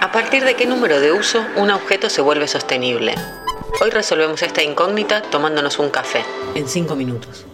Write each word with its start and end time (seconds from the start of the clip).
¿A 0.00 0.10
partir 0.10 0.44
de 0.44 0.54
qué 0.56 0.64
número 0.64 1.00
de 1.00 1.12
uso 1.12 1.44
un 1.56 1.70
objeto 1.70 2.08
se 2.08 2.22
vuelve 2.22 2.48
sostenible? 2.48 3.14
Hoy 3.82 3.90
resolvemos 3.90 4.42
esta 4.42 4.62
incógnita 4.62 5.20
tomándonos 5.22 5.78
un 5.78 5.90
café. 5.90 6.24
En 6.54 6.66
5 6.66 6.96
minutos. 6.96 7.44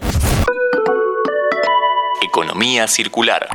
Economía 2.23 2.87
circular. 2.87 3.49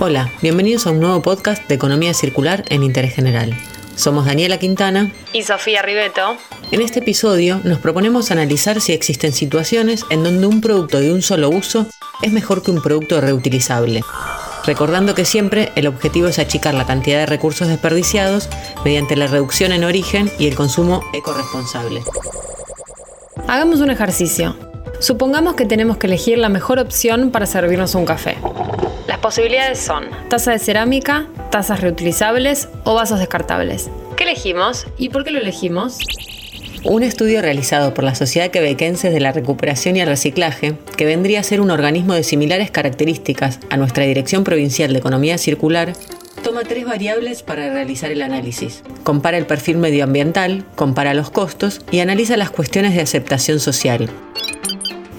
Hola, 0.00 0.30
bienvenidos 0.42 0.88
a 0.88 0.90
un 0.90 1.00
nuevo 1.00 1.22
podcast 1.22 1.68
de 1.68 1.76
Economía 1.76 2.12
Circular 2.12 2.64
en 2.70 2.82
Interés 2.82 3.14
General. 3.14 3.54
Somos 3.94 4.26
Daniela 4.26 4.58
Quintana 4.58 5.12
y 5.32 5.44
Sofía 5.44 5.82
Ribeto. 5.82 6.36
En 6.72 6.82
este 6.82 6.98
episodio 6.98 7.60
nos 7.62 7.78
proponemos 7.78 8.32
analizar 8.32 8.80
si 8.80 8.92
existen 8.92 9.32
situaciones 9.32 10.04
en 10.10 10.24
donde 10.24 10.46
un 10.48 10.60
producto 10.60 10.98
de 10.98 11.12
un 11.12 11.22
solo 11.22 11.50
uso 11.50 11.86
es 12.20 12.32
mejor 12.32 12.64
que 12.64 12.72
un 12.72 12.82
producto 12.82 13.20
reutilizable. 13.20 14.02
Recordando 14.66 15.14
que 15.14 15.24
siempre 15.24 15.70
el 15.76 15.86
objetivo 15.86 16.26
es 16.26 16.40
achicar 16.40 16.74
la 16.74 16.86
cantidad 16.86 17.18
de 17.18 17.26
recursos 17.26 17.68
desperdiciados 17.68 18.48
mediante 18.84 19.14
la 19.16 19.28
reducción 19.28 19.70
en 19.72 19.84
origen 19.84 20.30
y 20.40 20.48
el 20.48 20.56
consumo 20.56 21.02
ecoresponsable. 21.12 22.02
Hagamos 23.46 23.80
un 23.80 23.90
ejercicio. 23.90 24.56
Supongamos 24.98 25.54
que 25.54 25.66
tenemos 25.66 25.98
que 25.98 26.08
elegir 26.08 26.38
la 26.38 26.48
mejor 26.48 26.80
opción 26.80 27.30
para 27.30 27.46
servirnos 27.46 27.94
un 27.94 28.06
café. 28.06 28.38
Las 29.06 29.18
posibilidades 29.18 29.78
son 29.78 30.06
taza 30.28 30.50
de 30.50 30.58
cerámica, 30.58 31.26
tazas 31.50 31.80
reutilizables 31.80 32.68
o 32.82 32.94
vasos 32.94 33.20
descartables. 33.20 33.88
¿Qué 34.16 34.24
elegimos 34.24 34.86
y 34.98 35.10
por 35.10 35.22
qué 35.22 35.30
lo 35.30 35.38
elegimos? 35.38 35.98
Un 36.88 37.02
estudio 37.02 37.42
realizado 37.42 37.94
por 37.94 38.04
la 38.04 38.14
Sociedad 38.14 38.52
Quebequense 38.52 39.10
de 39.10 39.18
la 39.18 39.32
Recuperación 39.32 39.96
y 39.96 40.00
el 40.00 40.06
Reciclaje, 40.06 40.78
que 40.96 41.04
vendría 41.04 41.40
a 41.40 41.42
ser 41.42 41.60
un 41.60 41.72
organismo 41.72 42.14
de 42.14 42.22
similares 42.22 42.70
características 42.70 43.58
a 43.70 43.76
nuestra 43.76 44.04
Dirección 44.04 44.44
Provincial 44.44 44.92
de 44.92 45.00
Economía 45.00 45.36
Circular, 45.36 45.94
toma 46.44 46.62
tres 46.62 46.84
variables 46.84 47.42
para 47.42 47.72
realizar 47.72 48.12
el 48.12 48.22
análisis. 48.22 48.84
Compara 49.02 49.36
el 49.36 49.46
perfil 49.46 49.78
medioambiental, 49.78 50.64
compara 50.76 51.12
los 51.12 51.30
costos 51.30 51.80
y 51.90 51.98
analiza 51.98 52.36
las 52.36 52.50
cuestiones 52.50 52.94
de 52.94 53.00
aceptación 53.00 53.58
social. 53.58 54.08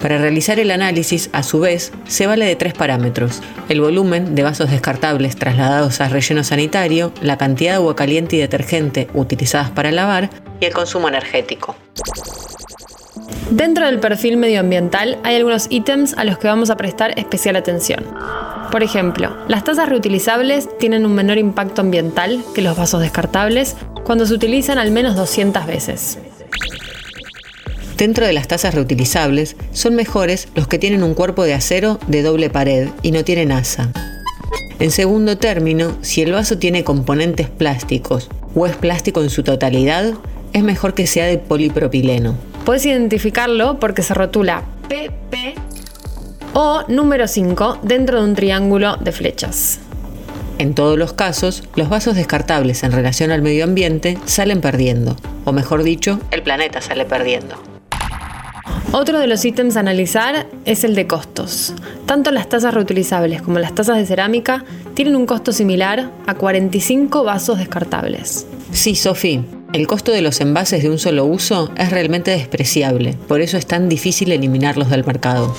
Para 0.00 0.18
realizar 0.18 0.60
el 0.60 0.70
análisis, 0.70 1.28
a 1.32 1.42
su 1.42 1.60
vez, 1.60 1.92
se 2.06 2.26
vale 2.26 2.46
de 2.46 2.56
tres 2.56 2.72
parámetros. 2.72 3.42
El 3.68 3.80
volumen 3.80 4.34
de 4.34 4.42
vasos 4.44 4.70
descartables 4.70 5.36
trasladados 5.36 6.00
a 6.00 6.08
relleno 6.08 6.44
sanitario, 6.44 7.12
la 7.20 7.36
cantidad 7.36 7.72
de 7.72 7.76
agua 7.76 7.96
caliente 7.96 8.36
y 8.36 8.38
detergente 8.38 9.08
utilizadas 9.14 9.70
para 9.70 9.90
lavar 9.90 10.30
y 10.60 10.64
el 10.64 10.72
consumo 10.72 11.08
energético. 11.08 11.76
Dentro 13.50 13.86
del 13.86 13.98
perfil 13.98 14.36
medioambiental 14.36 15.18
hay 15.24 15.36
algunos 15.36 15.66
ítems 15.70 16.14
a 16.16 16.24
los 16.24 16.38
que 16.38 16.48
vamos 16.48 16.70
a 16.70 16.76
prestar 16.76 17.18
especial 17.18 17.56
atención. 17.56 18.04
Por 18.70 18.82
ejemplo, 18.82 19.34
las 19.48 19.64
tazas 19.64 19.88
reutilizables 19.88 20.68
tienen 20.78 21.06
un 21.06 21.14
menor 21.14 21.38
impacto 21.38 21.80
ambiental 21.80 22.44
que 22.54 22.62
los 22.62 22.76
vasos 22.76 23.00
descartables 23.00 23.74
cuando 24.04 24.26
se 24.26 24.34
utilizan 24.34 24.78
al 24.78 24.90
menos 24.90 25.16
200 25.16 25.66
veces. 25.66 26.18
Dentro 27.98 28.24
de 28.24 28.32
las 28.32 28.46
tazas 28.46 28.74
reutilizables 28.74 29.56
son 29.72 29.96
mejores 29.96 30.46
los 30.54 30.68
que 30.68 30.78
tienen 30.78 31.02
un 31.02 31.14
cuerpo 31.14 31.42
de 31.42 31.54
acero 31.54 31.98
de 32.06 32.22
doble 32.22 32.48
pared 32.48 32.90
y 33.02 33.10
no 33.10 33.24
tienen 33.24 33.50
asa. 33.50 33.90
En 34.78 34.92
segundo 34.92 35.36
término, 35.36 35.98
si 36.00 36.22
el 36.22 36.30
vaso 36.30 36.58
tiene 36.58 36.84
componentes 36.84 37.50
plásticos 37.50 38.30
o 38.54 38.68
es 38.68 38.76
plástico 38.76 39.20
en 39.20 39.30
su 39.30 39.42
totalidad, 39.42 40.14
es 40.52 40.62
mejor 40.62 40.94
que 40.94 41.08
sea 41.08 41.26
de 41.26 41.38
polipropileno. 41.38 42.36
Puedes 42.64 42.86
identificarlo 42.86 43.80
porque 43.80 44.02
se 44.02 44.14
rotula 44.14 44.62
PP 44.88 45.56
o 46.54 46.84
número 46.86 47.26
5 47.26 47.80
dentro 47.82 48.22
de 48.22 48.28
un 48.28 48.36
triángulo 48.36 48.96
de 48.98 49.10
flechas. 49.10 49.80
En 50.58 50.74
todos 50.74 50.96
los 50.96 51.14
casos, 51.14 51.64
los 51.74 51.88
vasos 51.88 52.14
descartables 52.14 52.84
en 52.84 52.92
relación 52.92 53.32
al 53.32 53.42
medio 53.42 53.64
ambiente 53.64 54.18
salen 54.24 54.60
perdiendo, 54.60 55.16
o 55.44 55.52
mejor 55.52 55.82
dicho, 55.82 56.20
el 56.30 56.44
planeta 56.44 56.80
sale 56.80 57.04
perdiendo. 57.04 57.77
Otro 58.90 59.20
de 59.20 59.26
los 59.26 59.44
ítems 59.44 59.76
a 59.76 59.80
analizar 59.80 60.46
es 60.64 60.82
el 60.82 60.94
de 60.94 61.06
costos. 61.06 61.74
Tanto 62.06 62.30
las 62.30 62.48
tazas 62.48 62.72
reutilizables 62.72 63.42
como 63.42 63.58
las 63.58 63.74
tazas 63.74 63.98
de 63.98 64.06
cerámica 64.06 64.64
tienen 64.94 65.14
un 65.14 65.26
costo 65.26 65.52
similar 65.52 66.10
a 66.26 66.34
45 66.34 67.22
vasos 67.22 67.58
descartables. 67.58 68.46
Sí, 68.72 68.94
Sofi, 68.94 69.44
el 69.74 69.86
costo 69.86 70.10
de 70.10 70.22
los 70.22 70.40
envases 70.40 70.82
de 70.82 70.88
un 70.88 70.98
solo 70.98 71.26
uso 71.26 71.70
es 71.76 71.90
realmente 71.90 72.30
despreciable, 72.30 73.14
por 73.28 73.42
eso 73.42 73.58
es 73.58 73.66
tan 73.66 73.90
difícil 73.90 74.32
eliminarlos 74.32 74.88
del 74.88 75.04
mercado. 75.04 75.54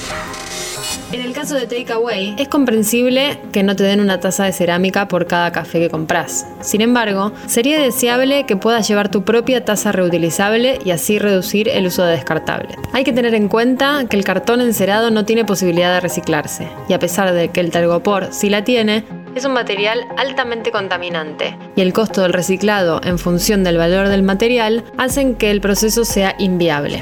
En 1.12 1.22
el 1.22 1.34
caso 1.34 1.56
de 1.56 1.66
Takeaway, 1.66 2.36
es 2.38 2.48
comprensible 2.50 3.40
que 3.52 3.64
no 3.64 3.76
te 3.76 3.84
den 3.84 4.00
una 4.00 4.20
taza 4.20 4.44
de 4.44 4.52
cerámica 4.52 5.08
por 5.08 5.26
cada 5.26 5.52
café 5.52 5.80
que 5.80 5.90
compras. 5.90 6.46
Sin 6.62 6.82
embargo, 6.82 7.32
sería 7.48 7.80
deseable 7.80 8.46
que 8.46 8.56
puedas 8.56 8.88
llevar 8.88 9.10
tu 9.10 9.24
propia 9.24 9.66
taza 9.66 9.92
reutilizable 9.92 10.78
y 10.86 10.92
así 10.92 11.18
reducir 11.18 11.68
el 11.68 11.88
uso 11.88 12.04
de 12.04 12.12
descartable. 12.12 12.76
Hay 12.94 13.04
que 13.04 13.12
tener 13.12 13.34
en 13.34 13.48
cuenta 13.48 14.06
que 14.08 14.18
el 14.18 14.24
cartón 14.24 14.62
encerado 14.62 15.10
no 15.10 15.26
tiene 15.26 15.46
posibilidad 15.46 15.96
de 15.96 16.00
reciclarse, 16.00 16.68
y 16.88 16.94
a 16.94 17.00
pesar 17.00 17.34
de 17.34 17.50
que 17.50 17.62
el 17.62 17.72
telgopor 17.72 18.28
sí 18.30 18.50
la 18.50 18.64
tiene, 18.64 19.04
es 19.34 19.46
un 19.46 19.54
material 19.54 20.06
altamente 20.18 20.72
contaminante 20.72 21.56
y 21.76 21.82
el 21.82 21.94
costo 21.94 22.24
del 22.24 22.34
reciclado 22.34 23.00
en 23.04 23.20
función 23.20 23.64
del 23.64 23.78
valor 23.78 24.08
del 24.08 24.24
material 24.24 24.84
hacen 24.98 25.36
que 25.36 25.52
el 25.52 25.62
proceso 25.62 26.04
sea 26.04 26.36
inviable. 26.40 27.02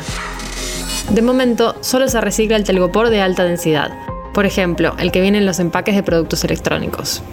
De 1.10 1.22
momento, 1.22 1.76
solo 1.82 2.10
se 2.10 2.20
recicla 2.20 2.58
el 2.58 2.66
telgopor 2.66 3.10
de 3.10 3.22
alta 3.22 3.46
densidad, 3.46 3.92
por 4.34 4.46
ejemplo, 4.46 4.94
el 5.00 5.12
que 5.12 5.22
viene 5.22 5.38
en 5.38 5.46
los 5.46 5.60
empaques 5.60 5.96
de 5.96 6.04
productos 6.04 6.44
electrónicos. 6.44 7.24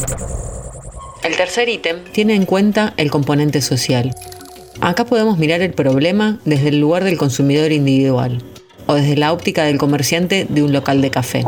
El 1.25 1.37
tercer 1.37 1.69
ítem 1.69 2.05
tiene 2.13 2.35
en 2.35 2.47
cuenta 2.47 2.95
el 2.97 3.11
componente 3.11 3.61
social. 3.61 4.15
Acá 4.81 5.05
podemos 5.05 5.39
mirar 5.39 5.61
el 5.61 5.73
problema 5.73 6.39
desde 6.45 6.69
el 6.69 6.81
lugar 6.81 7.03
del 7.03 7.17
consumidor 7.17 7.73
individual 7.73 8.43
o 8.87 8.95
desde 8.95 9.17
la 9.17 9.33
óptica 9.33 9.65
del 9.65 9.79
comerciante 9.79 10.47
de 10.49 10.63
un 10.63 10.73
local 10.73 11.03
de 11.03 11.11
café. 11.11 11.45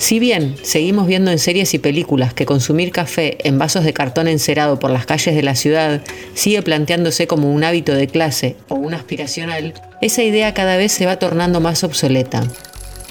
Si 0.00 0.18
bien 0.18 0.56
seguimos 0.62 1.06
viendo 1.06 1.30
en 1.30 1.38
series 1.38 1.74
y 1.74 1.78
películas 1.78 2.32
que 2.32 2.46
consumir 2.46 2.90
café 2.90 3.36
en 3.46 3.58
vasos 3.58 3.84
de 3.84 3.92
cartón 3.92 4.28
encerado 4.28 4.78
por 4.78 4.90
las 4.90 5.04
calles 5.04 5.36
de 5.36 5.42
la 5.42 5.54
ciudad 5.54 6.00
sigue 6.32 6.62
planteándose 6.62 7.26
como 7.26 7.52
un 7.52 7.64
hábito 7.64 7.94
de 7.94 8.06
clase 8.06 8.56
o 8.68 8.76
un 8.76 8.94
aspiracional, 8.94 9.74
esa 10.00 10.22
idea 10.22 10.54
cada 10.54 10.78
vez 10.78 10.90
se 10.90 11.04
va 11.04 11.18
tornando 11.18 11.60
más 11.60 11.84
obsoleta. 11.84 12.42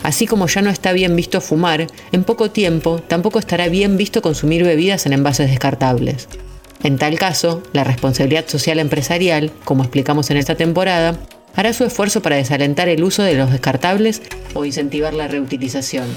Así 0.01 0.25
como 0.25 0.47
ya 0.47 0.63
no 0.63 0.71
está 0.71 0.91
bien 0.91 1.15
visto 1.15 1.41
fumar, 1.41 1.85
en 2.11 2.23
poco 2.23 2.49
tiempo 2.49 2.99
tampoco 3.07 3.37
estará 3.37 3.69
bien 3.69 3.95
visto 3.95 4.23
consumir 4.23 4.63
bebidas 4.63 5.05
en 5.05 5.13
envases 5.13 5.51
descartables. 5.51 6.27
En 6.81 6.97
tal 6.97 7.19
caso, 7.19 7.61
la 7.71 7.83
responsabilidad 7.83 8.47
social 8.47 8.79
empresarial, 8.79 9.51
como 9.63 9.83
explicamos 9.83 10.31
en 10.31 10.37
esta 10.37 10.55
temporada, 10.55 11.19
hará 11.55 11.71
su 11.71 11.83
esfuerzo 11.83 12.23
para 12.23 12.37
desalentar 12.37 12.89
el 12.89 13.03
uso 13.03 13.21
de 13.21 13.35
los 13.35 13.51
descartables 13.51 14.23
o 14.55 14.65
incentivar 14.65 15.13
la 15.13 15.27
reutilización. 15.27 16.07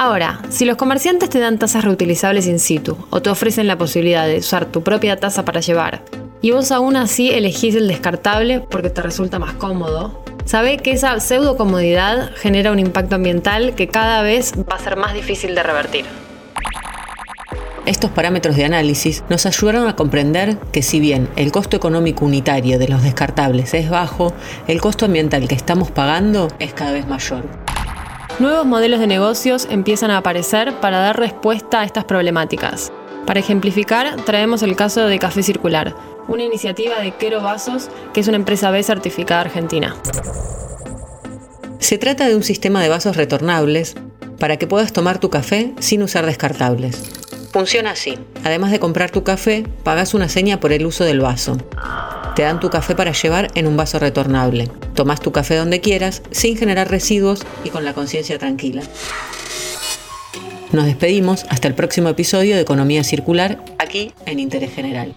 Ahora, 0.00 0.38
si 0.48 0.64
los 0.64 0.76
comerciantes 0.76 1.28
te 1.28 1.40
dan 1.40 1.58
tazas 1.58 1.82
reutilizables 1.82 2.46
in 2.46 2.60
situ 2.60 2.96
o 3.10 3.20
te 3.20 3.30
ofrecen 3.30 3.66
la 3.66 3.76
posibilidad 3.76 4.28
de 4.28 4.38
usar 4.38 4.66
tu 4.66 4.84
propia 4.84 5.16
taza 5.16 5.44
para 5.44 5.58
llevar, 5.58 6.04
y 6.40 6.52
vos 6.52 6.70
aún 6.70 6.94
así 6.94 7.30
elegís 7.30 7.74
el 7.74 7.88
descartable 7.88 8.60
porque 8.60 8.90
te 8.90 9.02
resulta 9.02 9.40
más 9.40 9.54
cómodo, 9.54 10.22
sabe 10.44 10.76
que 10.76 10.92
esa 10.92 11.18
pseudo 11.18 11.56
comodidad 11.56 12.30
genera 12.36 12.70
un 12.70 12.78
impacto 12.78 13.16
ambiental 13.16 13.74
que 13.74 13.88
cada 13.88 14.22
vez 14.22 14.52
va 14.70 14.76
a 14.76 14.78
ser 14.78 14.96
más 14.96 15.14
difícil 15.14 15.56
de 15.56 15.64
revertir. 15.64 16.04
Estos 17.84 18.12
parámetros 18.12 18.54
de 18.54 18.66
análisis 18.66 19.24
nos 19.28 19.46
ayudaron 19.46 19.88
a 19.88 19.96
comprender 19.96 20.58
que 20.70 20.82
si 20.82 21.00
bien 21.00 21.28
el 21.34 21.50
costo 21.50 21.76
económico 21.76 22.24
unitario 22.24 22.78
de 22.78 22.86
los 22.86 23.02
descartables 23.02 23.74
es 23.74 23.90
bajo, 23.90 24.32
el 24.68 24.80
costo 24.80 25.06
ambiental 25.06 25.48
que 25.48 25.56
estamos 25.56 25.90
pagando 25.90 26.46
es 26.60 26.72
cada 26.72 26.92
vez 26.92 27.08
mayor. 27.08 27.67
Nuevos 28.38 28.66
modelos 28.66 29.00
de 29.00 29.08
negocios 29.08 29.66
empiezan 29.68 30.12
a 30.12 30.18
aparecer 30.18 30.78
para 30.80 30.98
dar 30.98 31.18
respuesta 31.18 31.80
a 31.80 31.84
estas 31.84 32.04
problemáticas. 32.04 32.92
Para 33.26 33.40
ejemplificar, 33.40 34.14
traemos 34.24 34.62
el 34.62 34.76
caso 34.76 35.06
de 35.06 35.18
Café 35.18 35.42
Circular, 35.42 35.96
una 36.28 36.44
iniciativa 36.44 37.00
de 37.00 37.10
Quero 37.10 37.42
Vasos, 37.42 37.90
que 38.14 38.20
es 38.20 38.28
una 38.28 38.36
empresa 38.36 38.70
B 38.70 38.80
certificada 38.84 39.40
argentina. 39.40 39.96
Se 41.80 41.98
trata 41.98 42.28
de 42.28 42.36
un 42.36 42.44
sistema 42.44 42.80
de 42.80 42.88
vasos 42.88 43.16
retornables 43.16 43.96
para 44.38 44.56
que 44.56 44.68
puedas 44.68 44.92
tomar 44.92 45.18
tu 45.18 45.30
café 45.30 45.74
sin 45.80 46.04
usar 46.04 46.24
descartables. 46.24 47.27
Funciona 47.52 47.92
así. 47.92 48.18
Además 48.44 48.70
de 48.70 48.80
comprar 48.80 49.10
tu 49.10 49.24
café, 49.24 49.64
pagas 49.82 50.14
una 50.14 50.28
seña 50.28 50.60
por 50.60 50.72
el 50.72 50.86
uso 50.86 51.04
del 51.04 51.20
vaso. 51.20 51.56
Te 52.36 52.42
dan 52.42 52.60
tu 52.60 52.70
café 52.70 52.94
para 52.94 53.12
llevar 53.12 53.48
en 53.54 53.66
un 53.66 53.76
vaso 53.76 53.98
retornable. 53.98 54.70
Tomas 54.94 55.20
tu 55.20 55.32
café 55.32 55.56
donde 55.56 55.80
quieras, 55.80 56.22
sin 56.30 56.56
generar 56.56 56.90
residuos 56.90 57.44
y 57.64 57.70
con 57.70 57.84
la 57.84 57.94
conciencia 57.94 58.38
tranquila. 58.38 58.82
Nos 60.72 60.84
despedimos 60.84 61.46
hasta 61.48 61.66
el 61.66 61.74
próximo 61.74 62.10
episodio 62.10 62.54
de 62.54 62.60
Economía 62.60 63.02
Circular, 63.02 63.64
aquí 63.78 64.12
en 64.26 64.38
Interés 64.38 64.74
General. 64.74 65.14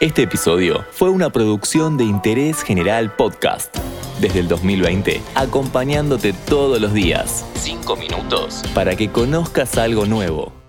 Este 0.00 0.22
episodio 0.22 0.86
fue 0.92 1.10
una 1.10 1.30
producción 1.30 1.98
de 1.98 2.04
Interés 2.04 2.62
General 2.62 3.14
Podcast. 3.14 3.76
Desde 4.18 4.40
el 4.40 4.48
2020, 4.48 5.20
acompañándote 5.34 6.32
todos 6.32 6.80
los 6.80 6.94
días. 6.94 7.44
Cinco 7.54 7.96
minutos. 7.96 8.62
Para 8.74 8.96
que 8.96 9.10
conozcas 9.10 9.76
algo 9.76 10.06
nuevo. 10.06 10.59